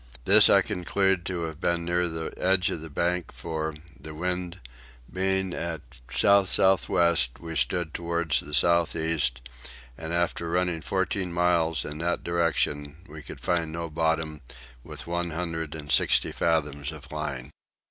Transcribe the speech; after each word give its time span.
This 0.25 0.49
I 0.49 0.63
conclude 0.63 1.27
to 1.27 1.43
have 1.43 1.61
been 1.61 1.85
near 1.85 2.07
the 2.07 2.33
edge 2.35 2.71
of 2.71 2.81
the 2.81 2.89
bank 2.89 3.31
for, 3.31 3.75
the 3.99 4.15
wind 4.15 4.59
being 5.13 5.53
at 5.53 6.01
south 6.11 6.49
south 6.49 6.89
west, 6.89 7.39
we 7.39 7.55
stood 7.55 7.93
towards 7.93 8.39
the 8.39 8.55
south 8.55 8.95
east; 8.95 9.47
and 9.99 10.11
after 10.11 10.49
running 10.49 10.81
fourteen 10.81 11.31
miles 11.31 11.85
in 11.85 11.99
that 11.99 12.23
direction 12.23 12.97
we 13.07 13.21
could 13.21 13.39
find 13.41 13.71
no 13.71 13.91
bottom 13.91 14.41
with 14.83 15.05
one 15.05 15.29
hundred 15.29 15.75
and 15.75 15.91
sixty 15.91 16.31
fathoms 16.31 16.91
of 16.91 17.11
line. 17.11 17.51